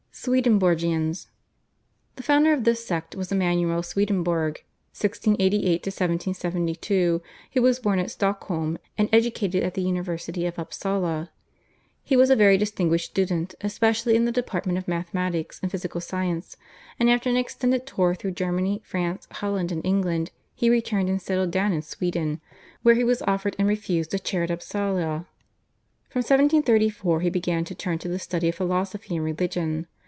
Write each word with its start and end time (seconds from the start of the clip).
/Swedenborgians/. 0.13 1.27
The 2.15 2.21
founder 2.21 2.53
of 2.53 2.63
this 2.63 2.85
sect 2.85 3.15
was 3.15 3.31
Emanuel 3.31 3.81
Swedenborg 3.81 4.63
(1688 4.93 5.87
1772), 5.87 7.23
who 7.53 7.61
was 7.61 7.79
born 7.79 7.97
at 7.97 8.11
Stockholm, 8.11 8.77
and 8.99 9.09
educated 9.11 9.63
at 9.63 9.73
the 9.73 9.81
University 9.81 10.45
of 10.45 10.59
Upsala. 10.59 11.31
He 12.03 12.15
was 12.15 12.29
a 12.29 12.35
very 12.35 12.55
distinguished 12.57 13.09
student 13.09 13.55
especially 13.61 14.15
in 14.15 14.25
the 14.25 14.31
department 14.31 14.77
of 14.77 14.87
mathematics 14.87 15.59
and 15.63 15.71
physical 15.71 16.01
science, 16.01 16.55
and 16.99 17.09
after 17.09 17.27
an 17.27 17.37
extended 17.37 17.87
tour 17.87 18.13
through 18.13 18.31
Germany, 18.31 18.81
France, 18.85 19.27
Holland, 19.31 19.71
and 19.71 19.83
England 19.83 20.29
he 20.53 20.69
returned 20.69 21.09
and 21.09 21.21
settled 21.21 21.49
down 21.49 21.73
in 21.73 21.81
Sweden, 21.81 22.41
where 22.83 22.95
he 22.95 23.03
was 23.03 23.23
offered 23.23 23.55
and 23.57 23.67
refused 23.67 24.13
a 24.13 24.19
chair 24.19 24.43
at 24.43 24.51
Upsala. 24.51 25.25
From 26.09 26.19
1734 26.19 27.21
he 27.21 27.29
began 27.31 27.63
to 27.65 27.73
turn 27.73 27.97
to 27.99 28.07
the 28.09 28.19
study 28.19 28.49
of 28.49 28.55
philosophy 28.55 29.15
and 29.15 29.25
religion. 29.25 29.87